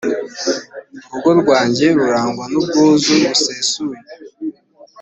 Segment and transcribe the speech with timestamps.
[1.07, 3.99] urugo rwanjye rurangwa n’ubwuzu busesuye.